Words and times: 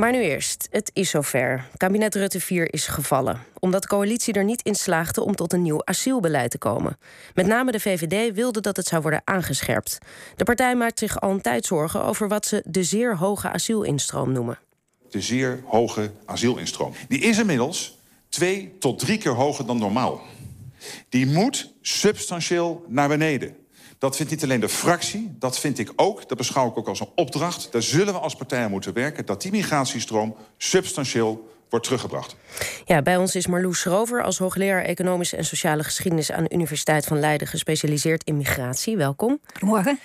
Maar 0.00 0.12
nu 0.12 0.22
eerst, 0.22 0.68
het 0.70 0.90
is 0.94 1.10
zover. 1.10 1.68
Kabinet 1.76 2.14
Rutte 2.14 2.40
4 2.40 2.72
is 2.72 2.86
gevallen. 2.86 3.42
Omdat 3.58 3.82
de 3.82 3.88
coalitie 3.88 4.34
er 4.34 4.44
niet 4.44 4.62
in 4.62 4.74
slaagde 4.74 5.24
om 5.24 5.34
tot 5.34 5.52
een 5.52 5.62
nieuw 5.62 5.84
asielbeleid 5.84 6.50
te 6.50 6.58
komen. 6.58 6.98
Met 7.34 7.46
name 7.46 7.72
de 7.72 7.80
VVD 7.80 8.34
wilde 8.34 8.60
dat 8.60 8.76
het 8.76 8.86
zou 8.86 9.02
worden 9.02 9.22
aangescherpt. 9.24 9.98
De 10.36 10.44
partij 10.44 10.76
maakt 10.76 10.98
zich 10.98 11.20
al 11.20 11.30
een 11.30 11.40
tijd 11.40 11.64
zorgen 11.64 12.04
over 12.04 12.28
wat 12.28 12.46
ze 12.46 12.62
de 12.66 12.82
zeer 12.82 13.16
hoge 13.16 13.50
asielinstroom 13.50 14.32
noemen. 14.32 14.58
De 15.10 15.20
zeer 15.20 15.62
hoge 15.64 16.12
asielinstroom. 16.24 16.92
Die 17.08 17.20
is 17.20 17.38
inmiddels 17.38 17.98
twee 18.28 18.76
tot 18.78 18.98
drie 18.98 19.18
keer 19.18 19.34
hoger 19.34 19.66
dan 19.66 19.78
normaal. 19.78 20.20
Die 21.08 21.26
moet 21.26 21.72
substantieel 21.80 22.84
naar 22.88 23.08
beneden. 23.08 23.56
Dat 24.00 24.16
vindt 24.16 24.32
niet 24.32 24.42
alleen 24.42 24.60
de 24.60 24.68
fractie, 24.68 25.34
dat 25.38 25.58
vind 25.58 25.78
ik 25.78 25.92
ook. 25.96 26.28
Dat 26.28 26.38
beschouw 26.38 26.68
ik 26.68 26.78
ook 26.78 26.88
als 26.88 27.00
een 27.00 27.08
opdracht. 27.14 27.72
Daar 27.72 27.82
zullen 27.82 28.14
we 28.14 28.20
als 28.20 28.34
partij 28.34 28.64
aan 28.64 28.70
moeten 28.70 28.92
werken... 28.92 29.26
dat 29.26 29.42
die 29.42 29.50
migratiestroom 29.50 30.36
substantieel 30.56 31.48
wordt 31.68 31.84
teruggebracht. 31.84 32.36
Ja, 32.84 33.02
bij 33.02 33.16
ons 33.16 33.34
is 33.34 33.46
Marloes 33.46 33.80
Schrover 33.80 34.22
als 34.22 34.38
hoogleraar 34.38 34.84
Economische 34.84 35.36
en 35.36 35.44
Sociale 35.44 35.84
Geschiedenis... 35.84 36.32
aan 36.32 36.44
de 36.44 36.54
Universiteit 36.54 37.04
van 37.04 37.18
Leiden 37.18 37.46
gespecialiseerd 37.46 38.24
in 38.24 38.36
migratie. 38.36 38.96
Welkom. 38.96 39.40
Goedemorgen. 39.52 39.98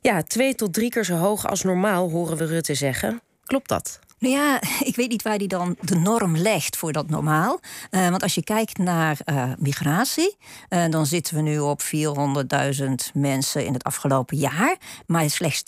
Ja, 0.00 0.22
twee 0.22 0.54
tot 0.54 0.72
drie 0.72 0.90
keer 0.90 1.04
zo 1.04 1.14
hoog 1.14 1.46
als 1.46 1.62
normaal, 1.62 2.10
horen 2.10 2.36
we 2.36 2.46
Rutte 2.46 2.74
zeggen. 2.74 3.20
Klopt 3.44 3.68
dat? 3.68 3.98
Nou 4.18 4.34
ja, 4.34 4.60
ik 4.90 4.96
weet 4.96 5.08
niet 5.08 5.22
waar 5.22 5.38
die 5.38 5.48
dan 5.48 5.76
de 5.80 5.96
norm 5.96 6.36
legt 6.36 6.76
voor 6.76 6.92
dat 6.92 7.08
normaal. 7.08 7.60
Uh, 7.90 8.08
want 8.08 8.22
als 8.22 8.34
je 8.34 8.44
kijkt 8.44 8.78
naar 8.78 9.18
uh, 9.24 9.52
migratie, 9.58 10.36
uh, 10.68 10.84
dan 10.90 11.06
zitten 11.06 11.34
we 11.34 11.40
nu 11.40 11.58
op 11.58 11.82
400.000 11.82 12.84
mensen 13.14 13.66
in 13.66 13.72
het 13.72 13.84
afgelopen 13.84 14.36
jaar. 14.36 14.76
Maar 15.06 15.30
slechts 15.30 15.62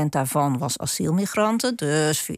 10% 0.00 0.04
daarvan 0.08 0.58
was 0.58 0.78
asielmigranten. 0.78 1.76
Dus 1.76 2.30
40.000 2.30 2.36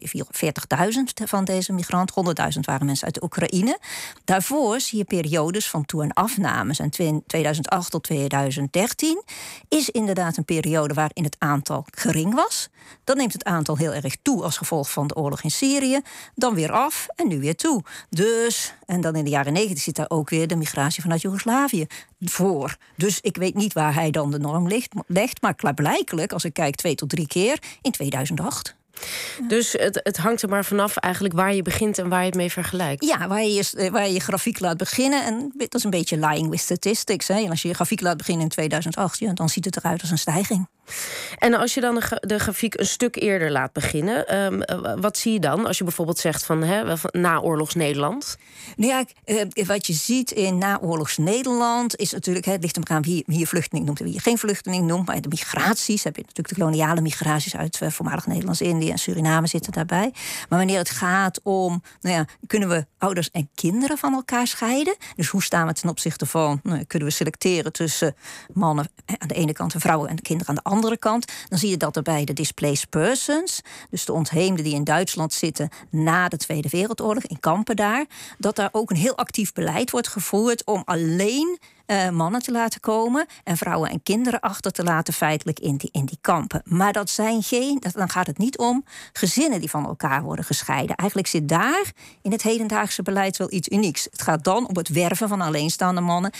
van 1.25 1.45
deze 1.45 1.73
migranten, 1.73 2.35
100.000 2.53 2.59
waren 2.59 2.85
mensen 2.85 3.05
uit 3.05 3.15
de 3.15 3.23
Oekraïne. 3.23 3.79
Daarvoor 4.23 4.79
zie 4.79 4.97
je 4.97 5.03
periodes 5.03 5.69
van 5.69 5.85
toe- 5.85 6.03
en 6.03 6.13
afnames. 6.13 6.79
En 6.79 6.89
2008 7.27 7.91
tot 7.91 8.03
2013 8.03 9.23
is 9.67 9.89
inderdaad 9.89 10.37
een 10.37 10.45
periode 10.45 10.93
waarin 10.93 11.23
het 11.23 11.35
aantal 11.39 11.85
gering 11.95 12.33
was. 12.33 12.69
Dan 13.03 13.17
neemt 13.17 13.33
het 13.33 13.43
aantal 13.43 13.77
heel 13.77 13.93
erg 13.93 14.15
toe 14.21 14.43
als 14.43 14.57
gevolg 14.57 14.91
van 14.91 15.07
de 15.07 15.15
oorlog 15.15 15.43
in 15.43 15.50
Syrië, 15.51 16.01
dan 16.35 16.53
weer 16.53 16.71
af 16.71 17.07
en 17.15 17.27
nu 17.27 17.39
weer 17.39 17.55
toe. 17.55 17.83
Dus, 18.09 18.73
en 18.85 19.01
dan 19.01 19.15
in 19.15 19.23
de 19.23 19.29
jaren 19.29 19.53
negentig 19.53 19.83
zit 19.83 19.95
daar 19.95 20.09
ook 20.09 20.29
weer 20.29 20.47
de 20.47 20.55
migratie 20.55 21.01
vanuit 21.01 21.21
Joegoslavië 21.21 21.85
voor. 22.19 22.75
Dus 22.95 23.19
ik 23.21 23.37
weet 23.37 23.55
niet 23.55 23.73
waar 23.73 23.93
hij 23.93 24.11
dan 24.11 24.31
de 24.31 24.39
norm 24.39 24.67
legt, 24.67 24.93
legt 25.07 25.41
maar 25.41 25.55
klaarblijkelijk, 25.55 26.33
als 26.33 26.45
ik 26.45 26.53
kijk 26.53 26.75
twee 26.75 26.95
tot 26.95 27.09
drie 27.09 27.27
keer, 27.27 27.59
in 27.81 27.91
2008. 27.91 28.79
Dus 29.47 29.71
het, 29.71 29.99
het, 30.03 30.17
hangt 30.17 30.41
er 30.41 30.49
maar 30.49 30.65
vanaf 30.65 30.97
eigenlijk 30.97 31.33
waar 31.33 31.55
je 31.55 31.61
begint 31.61 31.97
en 31.97 32.09
waar 32.09 32.19
je 32.19 32.25
het 32.25 32.35
mee 32.35 32.51
vergelijkt. 32.51 33.05
Ja, 33.05 33.27
waar 33.27 33.43
je 33.43 33.53
je, 33.53 33.91
waar 33.91 34.07
je, 34.07 34.13
je 34.13 34.19
grafiek 34.19 34.59
laat 34.59 34.77
beginnen. 34.77 35.25
En 35.25 35.51
dat 35.57 35.75
is 35.75 35.83
een 35.83 35.89
beetje 35.89 36.17
lying 36.17 36.49
with 36.49 36.59
statistics. 36.59 37.27
Hè. 37.27 37.43
En 37.43 37.49
als 37.49 37.61
je 37.61 37.67
je 37.67 37.73
grafiek 37.73 38.01
laat 38.01 38.17
beginnen 38.17 38.43
in 38.43 38.49
2008, 38.49 39.19
ja, 39.19 39.33
dan 39.33 39.49
ziet 39.49 39.65
het 39.65 39.77
eruit 39.77 40.01
als 40.01 40.11
een 40.11 40.17
stijging. 40.17 40.67
En 41.37 41.53
als 41.53 41.73
je 41.73 41.81
dan 41.81 41.95
de, 41.95 42.17
de 42.19 42.39
grafiek 42.39 42.79
een 42.79 42.85
stuk 42.85 43.15
eerder 43.15 43.51
laat 43.51 43.73
beginnen, 43.73 44.27
ehm, 44.27 44.61
eh, 44.61 44.93
wat 44.99 45.17
zie 45.17 45.33
je 45.33 45.39
dan 45.39 45.65
als 45.65 45.77
je 45.77 45.83
bijvoorbeeld 45.83 46.19
zegt 46.19 46.45
van 46.45 46.63
hè, 46.63 46.93
naoorlogs 47.11 47.75
Nederland? 47.75 48.37
Nou 48.75 48.91
ja, 48.91 49.05
eh, 49.23 49.65
wat 49.65 49.87
je 49.87 49.93
ziet 49.93 50.31
in 50.31 50.57
naoorlogs 50.57 51.17
Nederland 51.17 51.95
is 51.95 52.11
natuurlijk, 52.11 52.45
het 52.45 52.61
ligt 52.61 52.77
er 52.77 52.83
aan 52.95 53.01
wie, 53.01 53.23
wie 53.25 53.39
je 53.39 53.47
vluchteling 53.47 53.85
noemt 53.85 53.99
en 53.99 54.05
wie 54.05 54.13
je 54.13 54.19
geen 54.19 54.37
vluchteling 54.37 54.87
noemt. 54.87 55.07
Maar 55.07 55.21
de 55.21 55.27
migraties 55.27 56.03
heb 56.03 56.15
je 56.15 56.21
natuurlijk 56.21 56.49
de 56.49 56.55
koloniale 56.55 57.01
migraties 57.01 57.55
uit 57.55 57.79
uh, 57.83 57.89
voormalig 57.89 58.27
Nederlands-Indië 58.27 58.91
en 58.91 58.97
Suriname 58.97 59.47
zitten 59.47 59.71
daarbij. 59.71 60.13
Maar 60.49 60.59
wanneer 60.59 60.77
het 60.77 60.89
gaat 60.89 61.39
om, 61.43 61.83
nou 62.01 62.15
ja, 62.15 62.25
kunnen 62.47 62.69
we 62.69 62.85
ouders 62.97 63.29
en 63.31 63.49
kinderen 63.55 63.97
van 63.97 64.13
elkaar 64.13 64.47
scheiden? 64.47 64.95
Dus 65.15 65.27
hoe 65.27 65.43
staan 65.43 65.67
we 65.67 65.73
ten 65.73 65.89
opzichte 65.89 66.25
van, 66.25 66.59
nou, 66.63 66.83
kunnen 66.83 67.07
we 67.07 67.13
selecteren 67.13 67.71
tussen 67.71 68.15
mannen 68.53 68.89
aan 69.17 69.27
de 69.27 69.33
ene 69.33 69.53
kant 69.53 69.73
en 69.73 69.79
vrouwen 69.79 70.09
en 70.09 70.21
kinderen 70.21 70.49
aan 70.49 70.61
de 70.63 70.69
andere 70.69 70.80
andere 70.81 70.99
kant, 70.99 71.31
dan 71.49 71.59
zie 71.59 71.69
je 71.69 71.77
dat 71.77 71.95
er 71.95 72.01
bij 72.01 72.25
de 72.25 72.33
displaced 72.33 72.89
persons, 72.89 73.61
dus 73.89 74.05
de 74.05 74.13
ontheemden 74.13 74.63
die 74.63 74.73
in 74.73 74.83
Duitsland 74.83 75.33
zitten 75.33 75.69
na 75.89 76.27
de 76.27 76.37
Tweede 76.37 76.69
Wereldoorlog, 76.69 77.23
in 77.23 77.39
kampen 77.39 77.75
daar, 77.75 78.05
dat 78.37 78.55
daar 78.55 78.69
ook 78.71 78.89
een 78.89 78.95
heel 78.95 79.17
actief 79.17 79.53
beleid 79.53 79.91
wordt 79.91 80.07
gevoerd 80.07 80.65
om 80.65 80.81
alleen 80.85 81.59
uh, 81.87 82.09
mannen 82.09 82.41
te 82.41 82.51
laten 82.51 82.79
komen 82.79 83.25
en 83.43 83.57
vrouwen 83.57 83.89
en 83.89 84.03
kinderen 84.03 84.39
achter 84.39 84.71
te 84.71 84.83
laten 84.83 85.13
feitelijk 85.13 85.59
in 85.59 85.77
die, 85.77 85.89
in 85.91 86.05
die 86.05 86.17
kampen. 86.21 86.61
Maar 86.65 86.93
dat 86.93 87.09
zijn 87.09 87.43
geen, 87.43 87.79
dat, 87.79 87.93
dan 87.93 88.09
gaat 88.09 88.27
het 88.27 88.37
niet 88.37 88.57
om 88.57 88.85
gezinnen 89.13 89.59
die 89.59 89.69
van 89.69 89.85
elkaar 89.85 90.23
worden 90.23 90.45
gescheiden. 90.45 90.95
Eigenlijk 90.95 91.29
zit 91.29 91.49
daar 91.49 91.91
in 92.21 92.31
het 92.31 92.41
hedendaagse 92.41 93.01
beleid 93.01 93.37
wel 93.37 93.51
iets 93.51 93.67
unieks. 93.67 94.07
Het 94.11 94.21
gaat 94.21 94.43
dan 94.43 94.67
om 94.67 94.77
het 94.77 94.89
werven 94.89 95.27
van 95.27 95.41
alleenstaande 95.41 96.01
mannen 96.01 96.31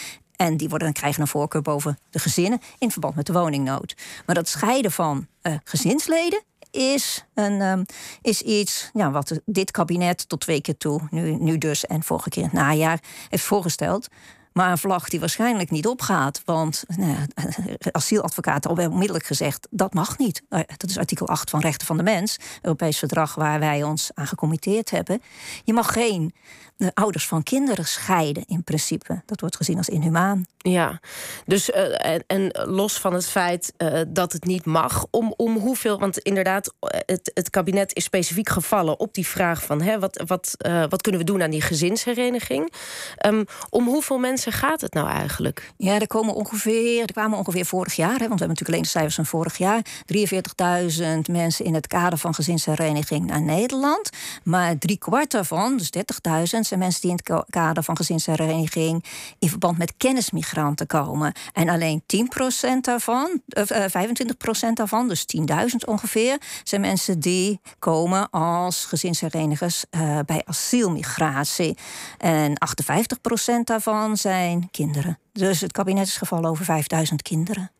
en 0.41 0.57
die 0.57 0.69
worden, 0.69 0.93
krijgen 0.93 1.21
een 1.21 1.27
voorkeur 1.27 1.61
boven 1.61 1.97
de 2.09 2.19
gezinnen 2.19 2.59
in 2.77 2.91
verband 2.91 3.15
met 3.15 3.25
de 3.25 3.33
woningnood. 3.33 3.95
Maar 4.25 4.35
dat 4.35 4.47
scheiden 4.47 4.91
van 4.91 5.27
uh, 5.43 5.55
gezinsleden 5.63 6.43
is, 6.71 7.25
een, 7.33 7.61
um, 7.61 7.85
is 8.21 8.41
iets 8.41 8.89
ja, 8.93 9.11
wat 9.11 9.39
dit 9.45 9.71
kabinet 9.71 10.29
tot 10.29 10.39
twee 10.39 10.61
keer 10.61 10.77
toe, 10.77 11.01
nu, 11.09 11.35
nu 11.35 11.57
dus 11.57 11.85
en 11.85 12.03
vorige 12.03 12.29
keer 12.29 12.43
in 12.43 12.49
het 12.49 12.57
najaar, 12.57 12.99
heeft 13.29 13.43
voorgesteld. 13.43 14.07
Maar 14.53 14.71
een 14.71 14.77
vlag 14.77 15.09
die 15.09 15.19
waarschijnlijk 15.19 15.69
niet 15.69 15.87
opgaat. 15.87 16.41
Want 16.45 16.83
nou 16.95 17.17
asieladvocaten 17.91 18.69
hebben 18.69 18.91
onmiddellijk 18.91 19.25
gezegd... 19.25 19.67
dat 19.69 19.93
mag 19.93 20.17
niet. 20.17 20.43
Nou 20.49 20.63
dat 20.77 20.89
is 20.89 20.97
artikel 20.97 21.27
8 21.27 21.49
van 21.49 21.59
Rechten 21.59 21.87
van 21.87 21.97
de 21.97 22.03
Mens. 22.03 22.37
Europees 22.61 22.97
verdrag 22.99 23.35
waar 23.35 23.59
wij 23.59 23.83
ons 23.83 24.11
aan 24.13 24.27
gecommitteerd 24.27 24.89
hebben. 24.89 25.21
Je 25.63 25.73
mag 25.73 25.93
geen 25.93 26.33
de 26.81 26.91
ouders 26.93 27.27
van 27.27 27.43
kinderen 27.43 27.85
scheiden 27.85 28.43
in 28.45 28.63
principe. 28.63 29.21
Dat 29.25 29.39
wordt 29.39 29.55
gezien 29.55 29.77
als 29.77 29.89
inhumaan. 29.89 30.45
Ja, 30.57 30.99
dus 31.45 31.69
uh, 31.69 32.19
en, 32.27 32.49
los 32.69 32.99
van 32.99 33.13
het 33.13 33.27
feit 33.27 33.73
dat 34.07 34.31
het 34.31 34.45
niet 34.45 34.65
mag, 34.65 35.05
om, 35.09 35.33
om 35.37 35.57
hoeveel, 35.57 35.99
want 35.99 36.17
inderdaad, 36.17 36.73
het, 36.79 37.31
het 37.33 37.49
kabinet 37.49 37.95
is 37.95 38.03
specifiek 38.03 38.49
gevallen 38.49 38.99
op 38.99 39.13
die 39.13 39.27
vraag 39.27 39.63
van 39.63 39.81
hè, 39.81 39.99
wat, 39.99 40.23
wat, 40.25 40.55
wat 40.89 41.01
kunnen 41.01 41.21
we 41.21 41.27
doen 41.27 41.41
aan 41.41 41.49
die 41.49 41.61
gezinshereniging? 41.61 42.73
Um, 43.25 43.45
om 43.69 43.87
hoeveel 43.87 44.17
mensen 44.17 44.40
gaat 44.49 44.81
het 44.81 44.93
nou 44.93 45.09
eigenlijk? 45.09 45.71
Ja, 45.77 45.99
er 45.99 46.07
komen 46.07 46.33
ongeveer, 46.33 47.01
er 47.01 47.11
kwamen 47.13 47.37
ongeveer 47.37 47.65
vorig 47.65 47.93
jaar, 47.93 48.19
hè, 48.19 48.27
want 48.27 48.39
we 48.39 48.45
hebben 48.45 48.47
natuurlijk 48.47 48.69
alleen 48.69 48.81
de 48.81 48.87
cijfers 48.87 49.15
van 49.15 49.25
vorig 49.25 49.57
jaar, 49.57 49.81
43.000 50.05 51.31
mensen 51.31 51.65
in 51.65 51.73
het 51.73 51.87
kader 51.87 52.17
van 52.17 52.33
gezinshereniging 52.33 53.25
naar 53.25 53.41
Nederland. 53.41 54.09
Maar 54.43 54.77
drie 54.77 54.97
kwart 54.97 55.31
daarvan, 55.31 55.77
dus 55.77 55.89
30.000, 55.89 56.43
zijn 56.43 56.79
mensen 56.79 57.01
die 57.01 57.09
in 57.09 57.19
het 57.23 57.45
kader 57.49 57.83
van 57.83 57.95
gezinshereniging 57.95 59.05
in 59.39 59.49
verband 59.49 59.77
met 59.77 59.93
kennismigranten 59.97 60.87
komen. 60.87 61.33
En 61.53 61.69
alleen 61.69 62.03
10% 62.05 62.85
daarvan, 62.85 63.41
eh, 63.47 63.83
25% 63.87 64.77
daarvan, 64.77 65.07
dus 65.07 65.25
10.000 65.25 65.85
ongeveer, 65.85 66.37
zijn 66.63 66.81
mensen 66.81 67.19
die 67.19 67.59
komen 67.79 68.29
als 68.29 68.85
gezinsherenigers 68.85 69.85
uh, 69.91 70.19
bij 70.25 70.41
asielmigratie. 70.45 71.77
En 72.17 72.57
58% 73.61 73.63
daarvan 73.63 74.17
zijn 74.17 74.30
kinderen. 74.71 75.19
Dus 75.31 75.61
het 75.61 75.71
kabinet 75.71 76.07
is 76.07 76.17
gevallen 76.17 76.49
over 76.49 76.65
5000 76.65 77.21
kinderen. 77.21 77.71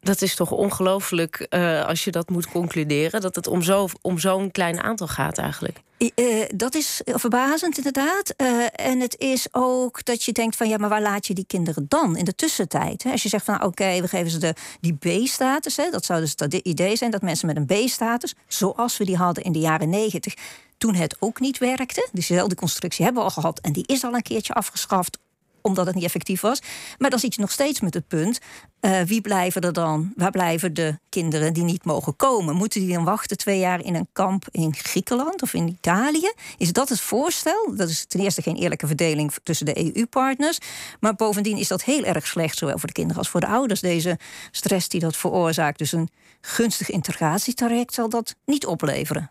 Dat 0.00 0.22
is 0.22 0.34
toch 0.34 0.50
ongelooflijk 0.50 1.46
uh, 1.50 1.84
als 1.86 2.04
je 2.04 2.10
dat 2.10 2.30
moet 2.30 2.48
concluderen, 2.48 3.20
dat 3.20 3.34
het 3.34 3.46
om 3.46 3.62
zo'n 3.62 3.88
om 4.00 4.18
zo'n 4.18 4.50
klein 4.50 4.82
aantal 4.82 5.06
gaat 5.06 5.38
eigenlijk. 5.38 5.80
Uh, 5.98 6.44
dat 6.54 6.74
is 6.74 7.00
verbazend 7.04 7.76
inderdaad. 7.76 8.34
Uh, 8.36 8.66
en 8.72 9.00
het 9.00 9.18
is 9.18 9.46
ook 9.50 10.04
dat 10.04 10.22
je 10.22 10.32
denkt 10.32 10.56
van 10.56 10.68
ja, 10.68 10.76
maar 10.76 10.88
waar 10.88 11.02
laat 11.02 11.26
je 11.26 11.34
die 11.34 11.46
kinderen 11.46 11.86
dan 11.88 12.16
in 12.16 12.24
de 12.24 12.34
tussentijd? 12.34 13.02
Hè? 13.02 13.10
Als 13.10 13.22
je 13.22 13.28
zegt 13.28 13.44
van 13.44 13.54
nou, 13.54 13.66
oké, 13.66 14.00
we 14.00 14.08
geven 14.08 14.30
ze 14.30 14.38
de, 14.38 14.54
die 14.80 14.94
B-status. 14.94 15.76
Dat 15.90 16.04
zou 16.04 16.20
dus 16.20 16.32
het 16.36 16.54
idee 16.54 16.96
zijn 16.96 17.10
dat 17.10 17.22
mensen 17.22 17.46
met 17.46 17.56
een 17.56 17.66
B-status, 17.66 18.34
zoals 18.46 18.96
we 18.96 19.04
die 19.04 19.16
hadden 19.16 19.44
in 19.44 19.52
de 19.52 19.58
jaren 19.58 19.90
negentig, 19.90 20.34
toen 20.78 20.94
het 20.94 21.16
ook 21.18 21.40
niet 21.40 21.58
werkte. 21.58 22.08
Dus 22.12 22.26
dezelfde 22.26 22.54
constructie 22.54 23.04
hebben 23.04 23.22
we 23.22 23.28
al 23.28 23.34
gehad 23.34 23.60
en 23.60 23.72
die 23.72 23.86
is 23.86 24.04
al 24.04 24.14
een 24.14 24.22
keertje 24.22 24.52
afgeschaft 24.52 25.18
omdat 25.66 25.86
het 25.86 25.94
niet 25.94 26.04
effectief 26.04 26.40
was. 26.40 26.62
Maar 26.98 27.10
dan 27.10 27.18
zit 27.18 27.34
je 27.34 27.40
nog 27.40 27.50
steeds 27.50 27.80
met 27.80 27.94
het 27.94 28.08
punt: 28.08 28.38
uh, 28.80 29.00
wie 29.00 29.20
blijven 29.20 29.62
er 29.62 29.72
dan? 29.72 30.12
Waar 30.16 30.30
blijven 30.30 30.74
de 30.74 30.98
kinderen 31.08 31.52
die 31.52 31.62
niet 31.62 31.84
mogen 31.84 32.16
komen? 32.16 32.56
Moeten 32.56 32.80
die 32.80 32.94
dan 32.94 33.04
wachten 33.04 33.36
twee 33.36 33.58
jaar 33.58 33.84
in 33.84 33.94
een 33.94 34.08
kamp 34.12 34.44
in 34.50 34.74
Griekenland 34.74 35.42
of 35.42 35.54
in 35.54 35.68
Italië? 35.68 36.32
Is 36.58 36.72
dat 36.72 36.88
het 36.88 37.00
voorstel? 37.00 37.74
Dat 37.76 37.88
is 37.88 38.04
ten 38.04 38.20
eerste 38.20 38.42
geen 38.42 38.56
eerlijke 38.56 38.86
verdeling 38.86 39.32
tussen 39.42 39.66
de 39.66 39.96
EU-partners. 39.96 40.58
Maar 41.00 41.14
bovendien 41.14 41.58
is 41.58 41.68
dat 41.68 41.84
heel 41.84 42.04
erg 42.04 42.26
slecht, 42.26 42.58
zowel 42.58 42.78
voor 42.78 42.88
de 42.88 42.94
kinderen 42.94 43.18
als 43.18 43.28
voor 43.28 43.40
de 43.40 43.46
ouders. 43.46 43.80
Deze 43.80 44.18
stress 44.50 44.88
die 44.88 45.00
dat 45.00 45.16
veroorzaakt. 45.16 45.78
Dus 45.78 45.92
een 45.92 46.08
gunstig 46.40 46.90
integratietraject 46.90 47.94
zal 47.94 48.08
dat 48.08 48.34
niet 48.44 48.66
opleveren. 48.66 49.30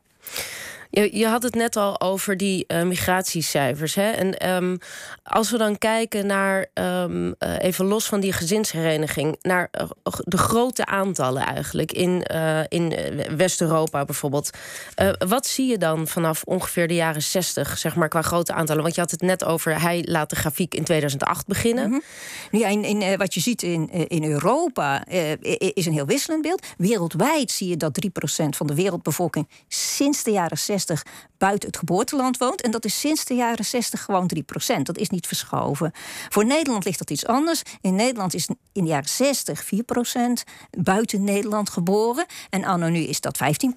Je, 0.96 1.18
je 1.18 1.28
had 1.28 1.44
het 1.44 1.56
net 1.56 1.76
al 1.76 2.02
over 2.02 2.38
die 2.38 2.66
uh, 2.68 2.82
migratiecijfers. 2.82 3.96
Hè? 3.96 4.10
En 4.10 4.54
um, 4.54 4.78
als 5.24 5.52
we 5.52 5.58
dan 5.58 5.78
kijken 5.78 6.26
naar, 6.26 6.66
um, 6.74 7.28
uh, 7.28 7.34
even 7.60 7.86
los 7.86 8.06
van 8.06 8.20
die 8.20 8.34
gezinshereniging, 8.34 9.38
naar 9.42 9.70
uh, 9.82 9.88
de 10.24 10.38
grote 10.38 10.86
aantallen 10.86 11.46
eigenlijk 11.46 11.92
in, 11.92 12.24
in 12.68 12.94
West-Europa 13.38 14.06
bijvoorbeeld. 14.06 14.50
wat 15.28 15.48
zie 15.48 15.68
je 15.68 15.78
dan 15.78 16.08
vanaf 16.08 16.44
ongeveer 16.44 16.88
de 16.88 16.96
jaren 16.96 17.22
60, 17.22 17.78
zeg 17.78 17.96
maar, 17.96 18.10
qua 18.10 18.22
grote 18.22 18.54
aantallen? 18.54 18.84
Want 18.84 18.96
je 18.96 19.02
had 19.02 19.12
het 19.12 19.22
net 19.22 19.44
over, 19.46 19.82
hij 19.82 20.04
laat 20.06 20.30
de 20.30 20.36
grafiek 20.36 20.76
in 20.76 20.84
2008 20.84 21.48
beginnen. 21.48 21.90
Mm 21.90 22.02
in, 22.52 22.84
in 22.84 23.18
wat 23.18 23.34
je 23.34 23.40
ziet 23.40 23.64
in, 23.64 23.90
in 24.08 24.24
Europa 24.24 25.06
is 25.74 25.86
een 25.86 25.94
heel 25.94 26.06
wisselend 26.06 26.42
beeld. 26.42 26.66
Wereldwijd 26.78 27.52
zie 27.52 27.68
je 27.68 27.78
dat 27.78 28.00
3% 28.06 28.10
van 28.50 28.68
de 28.68 28.76
wereldbevolking 28.76 29.48
sinds 29.68 30.24
de 30.24 30.32
jaren 30.32 30.58
60 30.58 30.83
buiten 31.38 31.68
het 31.68 31.78
geboorteland 31.78 32.38
woont. 32.38 32.62
En 32.62 32.72
dat 32.72 32.86
is 32.86 33.00
sinds 33.00 33.26
de 33.26 33.34
jaren 33.34 33.66
60 33.66 34.04
gewoon 34.04 34.32
3% 34.78 34.82
Dat 34.82 34.98
is 34.98 35.10
niet 35.10 35.28
verschoven. 35.28 35.92
Voor 36.30 36.46
Nederland 36.46 36.86
ligt 36.86 36.98
dat 36.98 37.10
iets 37.10 37.26
anders. 37.26 37.62
In 37.82 37.96
Nederland 37.96 38.34
is 38.34 38.48
in 38.72 38.84
de 38.84 38.90
jaren 38.90 39.10
60 39.10 39.66
4% 39.66 39.68
buiten 40.78 41.24
Nederland 41.24 41.70
geboren. 41.70 42.26
En 42.50 42.64
anno 42.64 42.90
nu 42.90 43.00
is 43.00 43.22
dat 43.22 43.38
15 43.38 43.74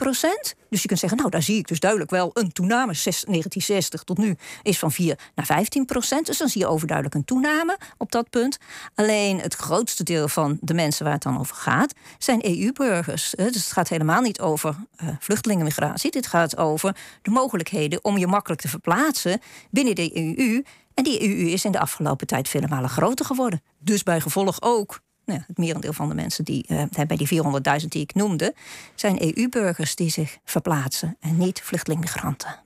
Dus 0.68 0.82
je 0.82 0.88
kunt 0.88 1.00
zeggen, 1.00 1.18
nou, 1.18 1.30
daar 1.30 1.42
zie 1.42 1.58
ik 1.58 1.68
dus 1.68 1.80
duidelijk 1.80 2.10
wel 2.10 2.30
een 2.32 2.52
toename. 2.52 2.92
1960 2.92 4.02
tot 4.02 4.18
nu 4.18 4.36
is 4.62 4.78
van 4.78 4.92
4 4.92 5.18
naar 5.34 5.46
15% 5.46 6.22
Dus 6.22 6.38
dan 6.38 6.48
zie 6.48 6.60
je 6.60 6.66
overduidelijk 6.66 7.16
een 7.16 7.24
toename 7.24 7.78
op 7.98 8.12
dat 8.12 8.30
punt. 8.30 8.58
Alleen 8.94 9.40
het 9.40 9.54
grootste 9.54 10.02
deel 10.02 10.28
van 10.28 10.58
de 10.60 10.74
mensen 10.74 11.04
waar 11.04 11.14
het 11.14 11.22
dan 11.22 11.38
over 11.38 11.56
gaat, 11.56 11.94
zijn 12.18 12.46
EU-burgers. 12.46 13.30
Dus 13.30 13.54
het 13.54 13.72
gaat 13.72 13.88
helemaal 13.88 14.20
niet 14.20 14.40
over 14.40 14.76
uh, 15.02 15.08
vluchtelingenmigratie. 15.18 16.10
Dit 16.10 16.26
gaat 16.26 16.56
over 16.56 16.96
de 17.22 17.30
mogelijkheden 17.30 18.04
om 18.04 18.18
je 18.18 18.26
makkelijk 18.26 18.60
te 18.60 18.68
verplaatsen 18.68 19.40
binnen 19.70 19.94
de 19.94 20.10
EU. 20.14 20.62
En 20.94 21.04
die 21.04 21.22
EU 21.22 21.50
is 21.50 21.64
in 21.64 21.72
de 21.72 21.80
afgelopen 21.80 22.26
tijd 22.26 22.48
vele 22.48 22.68
malen 22.68 22.90
groter 22.90 23.24
geworden. 23.24 23.62
Dus 23.78 24.02
bij 24.02 24.20
gevolg 24.20 24.62
ook 24.62 25.00
nou, 25.26 25.40
het 25.46 25.58
merendeel 25.58 25.92
van 25.92 26.08
de 26.08 26.14
mensen 26.14 26.44
die 26.44 26.64
uh, 26.68 26.82
bij 27.06 27.16
die 27.16 27.42
400.000 27.80 27.88
die 27.88 28.02
ik 28.02 28.14
noemde, 28.14 28.54
zijn 28.94 29.22
EU-burgers 29.22 29.94
die 29.94 30.10
zich 30.10 30.38
verplaatsen 30.44 31.16
en 31.20 31.36
niet 31.36 31.60
vluchtelingmigranten. 31.62 32.60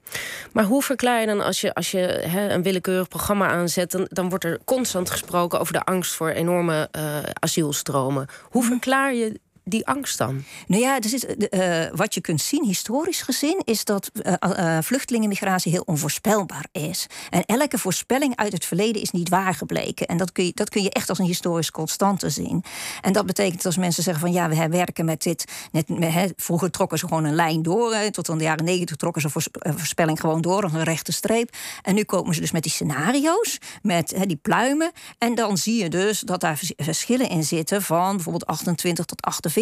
Maar 0.52 0.64
hoe 0.64 0.82
verklaar 0.82 1.20
je 1.20 1.26
dan 1.26 1.40
als 1.40 1.60
je, 1.60 1.74
als 1.74 1.90
je 1.90 2.24
een 2.50 2.62
willekeurig 2.62 3.08
programma 3.08 3.48
aanzet, 3.48 3.90
dan, 3.90 4.06
dan, 4.08 4.28
wordt 4.28 4.44
er 4.44 4.60
constant 4.64 5.10
gesproken 5.10 5.60
over 5.60 5.72
de 5.72 5.84
angst 5.84 6.14
voor 6.14 6.28
enorme 6.28 6.88
uh, 6.98 7.18
asielstromen. 7.32 8.26
Hoe 8.50 8.62
mhm. 8.62 8.70
verklaar 8.70 9.14
je 9.14 9.40
die 9.64 9.86
angst 9.86 10.18
dan? 10.18 10.44
Nou 10.66 10.82
ja, 10.82 11.00
dus 11.00 11.24
uh, 11.24 11.84
wat 11.94 12.14
je 12.14 12.20
kunt 12.20 12.40
zien, 12.40 12.64
historisch 12.64 13.22
gezien, 13.22 13.62
is 13.64 13.84
dat 13.84 14.10
uh, 14.22 14.78
vluchtelingenmigratie 14.80 15.72
heel 15.72 15.82
onvoorspelbaar 15.86 16.66
is. 16.72 17.06
En 17.30 17.44
elke 17.44 17.78
voorspelling 17.78 18.36
uit 18.36 18.52
het 18.52 18.64
verleden 18.64 19.02
is 19.02 19.10
niet 19.10 19.28
waar 19.28 19.54
gebleken. 19.54 20.06
En 20.06 20.16
dat 20.16 20.32
kun 20.32 20.44
je, 20.44 20.52
dat 20.54 20.68
kun 20.68 20.82
je 20.82 20.90
echt 20.90 21.08
als 21.08 21.18
een 21.18 21.24
historisch 21.24 21.70
constante 21.70 22.30
zien. 22.30 22.64
En 23.00 23.12
dat 23.12 23.26
betekent 23.26 23.66
als 23.66 23.76
mensen 23.76 24.02
zeggen 24.02 24.22
van 24.22 24.32
ja, 24.32 24.48
we 24.48 24.68
werken 24.68 25.04
met 25.04 25.22
dit. 25.22 25.44
Net, 25.72 26.32
vroeger 26.36 26.70
trokken 26.70 26.98
ze 26.98 27.06
gewoon 27.06 27.24
een 27.24 27.34
lijn 27.34 27.62
door. 27.62 27.94
Tot 28.10 28.28
in 28.28 28.38
de 28.38 28.44
jaren 28.44 28.64
negentig 28.64 28.96
trokken 28.96 29.22
ze 29.22 29.28
een 29.52 29.78
voorspelling 29.78 30.20
gewoon 30.20 30.40
door, 30.40 30.64
een 30.64 30.82
rechte 30.82 31.12
streep. 31.12 31.56
En 31.82 31.94
nu 31.94 32.04
komen 32.04 32.34
ze 32.34 32.40
dus 32.40 32.50
met 32.50 32.62
die 32.62 32.72
scenario's, 32.72 33.58
met 33.82 34.14
die 34.26 34.36
pluimen. 34.36 34.92
En 35.18 35.34
dan 35.34 35.58
zie 35.58 35.82
je 35.82 35.88
dus 35.88 36.20
dat 36.20 36.40
daar 36.40 36.60
verschillen 36.76 37.28
in 37.28 37.44
zitten 37.44 37.82
van 37.82 38.14
bijvoorbeeld 38.14 38.46
28 38.46 39.04
tot 39.04 39.22
48. 39.22 39.49
40.000. 39.50 39.56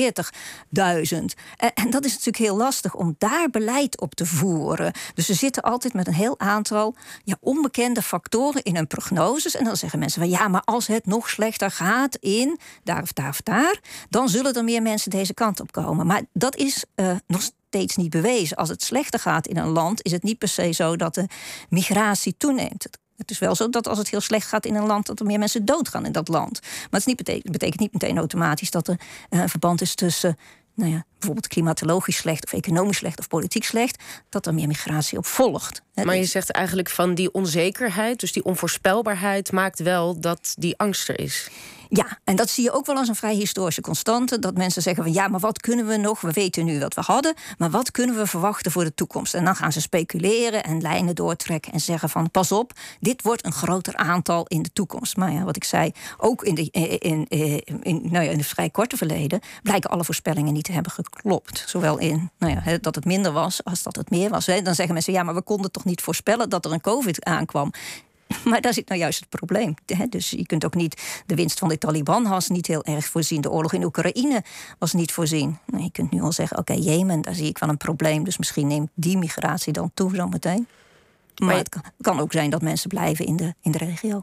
En, 1.57 1.73
en 1.75 1.91
dat 1.91 2.05
is 2.05 2.11
natuurlijk 2.11 2.37
heel 2.37 2.57
lastig 2.57 2.95
om 2.95 3.15
daar 3.19 3.51
beleid 3.51 4.01
op 4.01 4.15
te 4.15 4.27
voeren. 4.27 4.93
Dus 5.15 5.27
ze 5.27 5.35
zitten 5.35 5.63
altijd 5.63 5.93
met 5.93 6.07
een 6.07 6.15
heel 6.15 6.39
aantal 6.39 6.95
ja, 7.25 7.37
onbekende 7.41 8.03
factoren 8.03 8.63
in 8.63 8.77
hun 8.77 8.87
prognoses. 8.87 9.57
En 9.57 9.65
dan 9.65 9.77
zeggen 9.77 9.99
mensen 9.99 10.21
van 10.21 10.31
ja, 10.31 10.49
maar 10.49 10.63
als 10.65 10.87
het 10.87 11.07
nog 11.07 11.29
slechter 11.29 11.71
gaat 11.71 12.17
in 12.17 12.59
daar 12.85 13.03
of 13.03 13.13
daar 13.13 13.29
of 13.29 13.41
daar, 13.41 13.81
dan 14.11 14.29
zullen 14.29 14.55
er 14.55 14.65
meer 14.65 14.83
mensen 14.83 15.11
deze 15.11 15.35
kant 15.35 15.61
op 15.61 15.73
komen. 15.73 16.07
Maar 16.07 16.23
dat 16.33 16.57
is 16.57 16.85
uh, 16.97 17.17
nog 17.27 17.43
steeds 17.69 17.97
niet 17.97 18.11
bewezen. 18.11 18.57
Als 18.57 18.69
het 18.69 18.83
slechter 18.83 19.21
gaat 19.21 19.47
in 19.47 19.57
een 19.57 19.69
land, 19.69 20.05
is 20.05 20.13
het 20.13 20.23
niet 20.23 20.39
per 20.39 20.49
se 20.49 20.73
zo 20.73 20.97
dat 20.97 21.15
de 21.15 21.27
migratie 21.69 22.35
toeneemt. 22.37 22.89
Is 23.27 23.39
wel 23.39 23.55
zo 23.55 23.69
dat 23.69 23.89
als 23.89 23.99
het 23.99 24.09
heel 24.09 24.21
slecht 24.21 24.49
gaat 24.49 24.67
in 24.67 24.75
een 24.75 24.87
land, 24.87 25.07
dat 25.07 25.21
er 25.21 25.27
meer 25.27 25.39
mensen 25.39 25.65
doodgaan 25.65 26.07
in 26.07 26.13
dat 26.13 26.29
land. 26.29 26.61
Maar 26.63 26.89
het 26.91 27.07
niet 27.07 27.17
betekent, 27.17 27.53
betekent 27.53 27.81
niet 27.81 27.93
meteen 27.93 28.19
automatisch 28.19 28.71
dat 28.71 28.89
er 28.89 29.01
uh, 29.31 29.41
een 29.41 29.49
verband 29.49 29.81
is 29.81 29.95
tussen 29.95 30.37
nou 30.79 30.91
ja, 30.91 31.05
bijvoorbeeld 31.13 31.49
klimatologisch 31.49 32.17
slecht 32.17 32.45
of 32.45 32.53
economisch 32.53 32.97
slecht 32.97 33.19
of 33.19 33.29
politiek 33.29 33.65
slecht, 33.65 34.03
dat 34.29 34.47
er 34.47 34.55
meer 34.55 34.67
migratie 34.67 35.19
op 35.19 35.27
volgt. 35.27 35.83
Maar 35.95 36.17
je 36.17 36.25
zegt 36.25 36.51
eigenlijk 36.51 36.89
van 36.89 37.15
die 37.15 37.33
onzekerheid, 37.33 38.21
dus 38.21 38.33
die 38.33 38.45
onvoorspelbaarheid, 38.45 39.53
maakt 39.53 39.79
wel 39.79 40.21
dat 40.21 40.55
die 40.59 40.77
angst 40.77 41.09
er 41.09 41.21
is. 41.21 41.49
Ja, 41.89 42.19
en 42.25 42.37
dat 42.37 42.51
zie 42.51 42.65
je 42.65 42.73
ook 42.73 42.87
wel 42.87 42.97
als 42.97 43.09
een 43.09 43.15
vrij 43.15 43.35
historische 43.35 43.81
constante. 43.81 44.39
Dat 44.39 44.57
mensen 44.57 44.83
zeggen 44.83 45.03
van 45.03 45.13
ja, 45.13 45.29
maar 45.29 45.41
wat 45.41 45.61
kunnen 45.61 45.87
we 45.87 45.97
nog? 45.97 46.21
We 46.21 46.33
weten 46.33 46.65
nu 46.65 46.81
wat 46.81 46.95
we 46.95 47.01
hadden, 47.01 47.35
maar 47.59 47.71
wat 47.71 47.91
kunnen 47.91 48.17
we 48.17 48.27
verwachten 48.27 48.73
voor 48.73 48.85
de 48.85 48.95
toekomst? 48.95 49.35
En 49.35 49.45
dan 49.45 49.57
gaan 49.57 49.73
ze 49.73 49.81
speculeren 49.81 50.65
en 50.65 50.81
lijnen 50.81 51.15
doortrekken 51.15 51.73
en 51.73 51.81
zeggen 51.81 52.09
van 52.09 52.31
pas 52.31 52.53
op, 52.53 52.73
dit 53.01 53.23
wordt 53.23 53.47
een 53.47 53.53
groter 53.53 53.97
aantal 53.97 54.47
in 54.47 54.63
de 54.63 54.73
toekomst. 54.73 55.17
Maar 55.17 55.33
ja, 55.33 55.43
wat 55.45 55.57
ik 55.57 55.65
zei, 55.65 55.93
ook 56.17 56.45
in, 56.45 56.55
de, 56.55 56.71
in, 56.71 57.27
in, 57.29 57.83
in, 57.83 58.01
nou 58.11 58.25
ja, 58.25 58.31
in 58.31 58.39
het 58.39 58.47
vrij 58.47 58.71
korte 58.71 58.97
verleden 58.97 59.41
blijken 59.63 59.91
alle 59.91 60.05
voorspellingen 60.05 60.53
niet 60.53 60.65
te 60.65 60.73
hebben 60.73 60.93
geklopt. 60.93 61.65
Zowel 61.67 61.99
in 61.99 62.31
nou 62.39 62.61
ja, 62.65 62.79
dat 62.81 62.95
het 62.95 63.05
minder 63.05 63.33
was 63.33 63.65
als 63.65 63.83
dat 63.83 63.97
het 63.97 64.11
meer 64.11 64.31
was. 64.31 64.47
Dan 64.47 64.75
zeggen 64.75 64.93
mensen 64.93 65.13
ja, 65.13 65.23
maar 65.23 65.35
we 65.35 65.43
konden 65.43 65.71
toch 65.71 65.85
niet 65.85 66.03
voorspellen 66.03 66.51
dat 66.51 66.65
er 66.65 66.73
een 66.73 66.81
COVID 66.81 67.25
aankwam. 67.25 67.73
Maar 68.45 68.61
daar 68.61 68.73
zit 68.73 68.89
nou 68.89 69.01
juist 69.01 69.21
het 69.21 69.29
probleem. 69.29 69.75
Dus 70.09 70.31
je 70.31 70.47
kunt 70.47 70.65
ook 70.65 70.75
niet. 70.75 71.23
De 71.27 71.35
winst 71.35 71.59
van 71.59 71.69
de 71.69 71.79
Taliban 71.79 72.29
was 72.29 72.49
niet 72.49 72.67
heel 72.67 72.85
erg 72.85 73.05
voorzien. 73.05 73.41
De 73.41 73.51
oorlog 73.51 73.73
in 73.73 73.85
Oekraïne 73.85 74.43
was 74.79 74.93
niet 74.93 75.13
voorzien. 75.13 75.59
Nou, 75.67 75.83
je 75.83 75.91
kunt 75.91 76.11
nu 76.11 76.21
al 76.21 76.33
zeggen: 76.33 76.59
oké, 76.59 76.73
Jemen, 76.73 77.21
daar 77.21 77.35
zie 77.35 77.49
ik 77.49 77.59
wel 77.59 77.69
een 77.69 77.77
probleem. 77.77 78.25
Dus 78.25 78.39
misschien 78.39 78.67
neemt 78.67 78.91
die 78.95 79.19
migratie 79.19 79.73
dan 79.73 79.91
toe 79.95 80.15
zometeen. 80.15 80.67
Maar 81.39 81.57
het 81.57 81.77
kan, 82.01 82.21
ook 82.21 82.33
zijn 82.33 82.51
dat 82.51 82.63
mensen 82.63 82.89
blijven 82.89 83.27
in 83.27 83.37
de, 83.37 83.55
in 83.63 83.73
de 83.73 83.79
regio. 83.79 84.23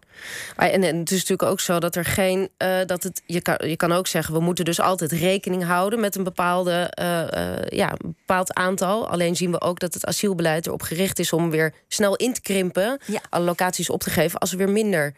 en, 0.55 0.83
en 0.83 0.97
het 0.97 1.11
is 1.11 1.19
natuurlijk 1.19 1.49
ook 1.49 1.59
zo 1.59 1.79
dat 1.79 1.95
er 1.95 2.05
geen. 2.05 2.49
Uh, 2.57 2.77
dat 2.85 3.03
het, 3.03 3.21
je, 3.25 3.41
kan, 3.41 3.57
je 3.67 3.75
kan 3.75 3.91
ook 3.91 4.07
zeggen, 4.07 4.33
we 4.33 4.39
moeten 4.39 4.65
dus 4.65 4.79
altijd 4.79 5.11
rekening 5.11 5.63
houden 5.63 5.99
met 5.99 6.15
een 6.15 6.23
bepaalde, 6.23 6.93
uh, 6.99 7.21
uh, 7.21 7.67
ja, 7.67 7.93
bepaald 7.97 8.53
aantal. 8.53 9.09
Alleen 9.09 9.35
zien 9.35 9.51
we 9.51 9.61
ook 9.61 9.79
dat 9.79 9.93
het 9.93 10.05
asielbeleid 10.05 10.67
erop 10.67 10.81
gericht 10.81 11.19
is 11.19 11.33
om 11.33 11.49
weer 11.49 11.73
snel 11.87 12.15
in 12.15 12.33
te 12.33 12.41
krimpen. 12.41 12.99
Ja. 13.05 13.21
Alle 13.29 13.45
locaties 13.45 13.89
op 13.89 14.03
te 14.03 14.09
geven 14.09 14.39
als 14.39 14.51
er 14.51 14.57
weer 14.57 14.69
minder 14.69 15.13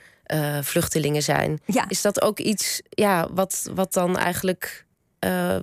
vluchtelingen 0.61 1.23
zijn. 1.23 1.59
Ja. 1.65 1.85
Is 1.87 2.01
dat 2.01 2.21
ook 2.21 2.39
iets 2.39 2.81
ja, 2.89 3.27
wat, 3.31 3.69
wat 3.73 3.93
dan 3.93 4.17
eigenlijk 4.17 4.85
uh, 5.19 5.55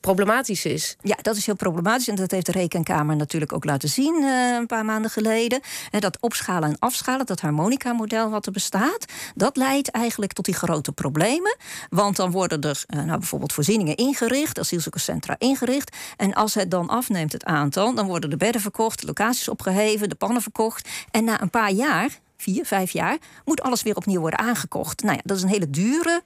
problematisch 0.00 0.64
is. 0.64 0.96
Ja, 1.00 1.16
dat 1.22 1.36
is 1.36 1.46
heel 1.46 1.56
problematisch. 1.56 2.08
En 2.08 2.14
dat 2.14 2.30
heeft 2.30 2.46
de 2.46 2.52
Rekenkamer 2.52 3.16
natuurlijk 3.16 3.52
ook 3.52 3.64
laten 3.64 3.88
zien 3.88 4.22
uh, 4.22 4.54
een 4.54 4.66
paar 4.66 4.84
maanden 4.84 5.10
geleden. 5.10 5.60
En 5.90 6.00
dat 6.00 6.20
opschalen 6.20 6.68
en 6.68 6.78
afschalen, 6.78 7.26
dat 7.26 7.40
harmonica-model 7.40 8.30
wat 8.30 8.46
er 8.46 8.52
bestaat, 8.52 9.04
dat 9.34 9.56
leidt 9.56 9.90
eigenlijk 9.90 10.32
tot 10.32 10.44
die 10.44 10.54
grote 10.54 10.92
problemen. 10.92 11.56
Want 11.88 12.16
dan 12.16 12.30
worden 12.30 12.60
er 12.60 12.84
uh, 12.86 13.02
nou, 13.02 13.18
bijvoorbeeld 13.18 13.52
voorzieningen 13.52 13.96
ingericht, 13.96 14.58
asielzoekerscentra 14.58 15.34
ingericht. 15.38 15.96
En 16.16 16.34
als 16.34 16.54
het 16.54 16.70
dan 16.70 16.88
afneemt, 16.88 17.32
het 17.32 17.44
aantal, 17.44 17.94
dan 17.94 18.06
worden 18.06 18.30
de 18.30 18.36
bedden 18.36 18.60
verkocht, 18.60 19.00
de 19.00 19.06
locaties 19.06 19.48
opgeheven, 19.48 20.08
de 20.08 20.14
pannen 20.14 20.42
verkocht. 20.42 20.88
En 21.10 21.24
na 21.24 21.40
een 21.40 21.50
paar 21.50 21.72
jaar 21.72 22.18
vier, 22.36 22.66
vijf 22.66 22.90
jaar, 22.90 23.18
moet 23.44 23.62
alles 23.62 23.82
weer 23.82 23.96
opnieuw 23.96 24.20
worden 24.20 24.38
aangekocht. 24.38 25.02
Nou 25.02 25.14
ja, 25.14 25.20
dat 25.24 25.36
is 25.36 25.42
een 25.42 25.48
hele 25.48 25.70
dure 25.70 26.22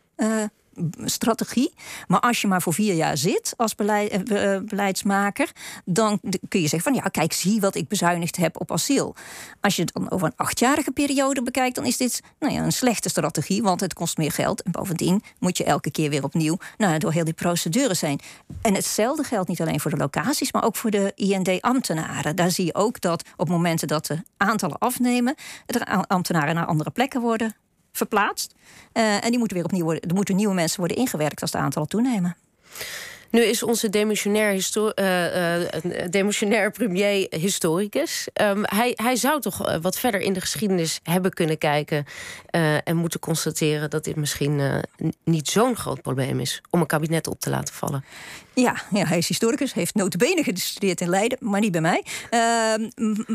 strategie. 1.05 1.73
Maar 2.07 2.21
als 2.21 2.41
je 2.41 2.47
maar 2.47 2.63
voor 2.63 2.75
vier 2.75 2.95
jaar 2.95 3.17
zit 3.17 3.55
als 3.57 3.75
eh, 3.75 4.55
eh, 4.55 4.63
beleidsmaker, 4.65 5.51
dan 5.85 6.21
kun 6.49 6.61
je 6.61 6.69
zeggen 6.69 6.93
van 6.93 7.03
ja, 7.03 7.09
kijk, 7.09 7.33
zie 7.33 7.61
wat 7.61 7.75
ik 7.75 7.89
bezuinigd 7.89 8.37
heb 8.37 8.61
op 8.61 8.73
asiel. 8.73 9.15
Als 9.61 9.77
je 9.77 9.83
het 9.83 9.93
dan 9.95 10.11
over 10.11 10.27
een 10.27 10.37
achtjarige 10.37 10.91
periode 10.91 11.43
bekijkt, 11.43 11.75
dan 11.75 11.85
is 11.85 11.97
dit 11.97 12.23
nou 12.39 12.53
ja, 12.53 12.63
een 12.63 12.73
slechte 12.73 13.09
strategie, 13.09 13.63
want 13.63 13.81
het 13.81 13.95
kost 13.95 14.17
meer 14.17 14.33
geld. 14.33 14.63
En 14.63 14.73
bovendien 14.73 15.23
moet 15.39 15.57
je 15.57 15.65
elke 15.65 15.91
keer 15.91 16.11
weer 16.11 16.25
opnieuw 16.25 16.59
nou, 16.79 16.99
door 16.99 17.13
heel 17.13 17.25
die 17.25 17.35
procedures 17.35 17.99
zijn. 17.99 18.21
En 18.63 18.75
hetzelfde 18.75 19.25
geldt 19.25 19.49
niet 19.49 19.61
alleen 19.61 19.81
voor 19.81 19.91
de 19.91 19.97
locaties, 19.97 20.53
maar 20.53 20.65
ook 20.65 20.77
voor 20.77 20.91
de 20.91 21.13
IND-ambtenaren. 21.15 22.37
Daar 22.37 22.51
zie 22.51 22.65
je 22.65 22.75
ook 22.75 23.01
dat 23.01 23.25
op 23.37 23.49
momenten 23.49 23.89
dat 23.89 24.07
de 24.07 24.23
aantallen 24.37 24.79
afnemen, 24.79 25.35
er 25.67 26.07
ambtenaren 26.07 26.55
naar 26.55 26.67
andere 26.67 26.91
plekken 26.91 27.21
worden 27.21 27.60
verplaatst. 27.93 28.55
Uh, 28.93 29.25
en 29.25 29.31
die 29.31 29.39
moeten 29.39 29.57
weer 29.57 29.67
opnieuw 29.67 29.85
worden, 29.85 30.03
er 30.03 30.15
moeten 30.15 30.37
nieuwe 30.37 30.55
mensen 30.55 30.79
worden 30.79 30.97
ingewerkt 30.97 31.41
als 31.41 31.51
de 31.51 31.59
aantallen 31.59 31.89
toenemen. 31.89 32.37
Nu 33.31 33.43
is 33.43 33.63
onze 33.63 33.89
demissionair, 33.89 34.55
uh, 34.55 35.55
demissionair 36.11 36.71
premier 36.71 37.27
historicus. 37.31 38.29
Um, 38.43 38.63
hij, 38.65 38.93
hij 38.95 39.17
zou 39.17 39.41
toch 39.41 39.81
wat 39.81 39.99
verder 39.99 40.21
in 40.21 40.33
de 40.33 40.41
geschiedenis 40.41 41.01
hebben 41.03 41.31
kunnen 41.33 41.59
kijken 41.59 42.05
en 42.85 42.97
moeten 42.97 43.21
constateren 43.21 43.91
dat 43.91 44.05
dit 44.05 44.17
misschien 44.17 44.61
niet 45.25 45.49
zo'n 45.49 45.77
groot 45.77 46.03
probleem 46.03 46.41
is 46.41 46.63
om 46.71 46.81
een 46.81 46.87
kabinet 46.87 47.27
op 47.27 47.41
te 47.41 47.51
laten 47.51 47.75
vallen. 47.75 48.05
Ja, 48.55 48.83
ja 48.91 49.07
hij 49.07 49.19
is 49.19 49.29
historicus, 49.29 49.73
heeft 49.73 49.95
notabene 49.95 50.43
gestudeerd 50.43 51.01
in 51.01 51.09
Leiden, 51.09 51.39
maar 51.41 51.61
niet 51.61 51.73
bij 51.73 51.81
mij. 51.81 52.05
Ehm, 52.31 52.89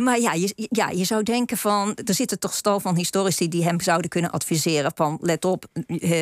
maar 0.03 0.19
ja 0.19 0.33
je, 0.33 0.53
ja, 0.55 0.89
je 0.89 1.03
zou 1.03 1.23
denken 1.23 1.57
van, 1.57 1.97
er 2.05 2.13
zitten 2.13 2.39
toch 2.39 2.53
stal 2.53 2.79
van 2.79 2.95
historici 2.95 3.49
die 3.49 3.63
hem 3.63 3.81
zouden 3.81 4.09
kunnen 4.09 4.31
adviseren 4.31 4.91
van, 4.95 5.17
let 5.21 5.45
op, 5.45 5.65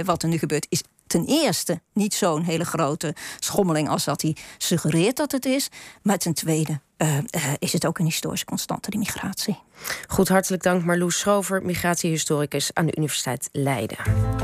wat 0.06 0.24
er 0.24 0.30
nu 0.30 0.38
gebeurt 0.38 0.66
is 0.70 0.84
ten 1.14 1.26
eerste 1.26 1.82
niet 1.94 2.14
zo'n 2.14 2.44
hele 2.44 2.66
grote 2.66 3.16
schommeling 3.40 3.90
als 3.90 4.04
dat 4.04 4.22
hij 4.22 4.36
suggereert 4.58 5.18
dat 5.18 5.32
het 5.32 5.46
is. 5.46 5.70
Maar 6.02 6.18
ten 6.18 6.34
tweede 6.34 6.80
uh, 6.98 7.18
uh, 7.18 7.24
is 7.60 7.74
het 7.74 7.86
ook 7.86 8.00
een 8.00 8.06
historische 8.06 8.46
constante, 8.46 8.90
die 8.90 9.00
migratie. 9.00 9.60
Goed, 10.08 10.28
hartelijk 10.28 10.64
dank 10.64 10.84
Marloes 10.84 11.20
Schrover, 11.20 11.66
migratiehistoricus 11.66 12.74
aan 12.74 12.86
de 12.86 12.96
Universiteit 12.96 13.50
Leiden. 13.52 14.32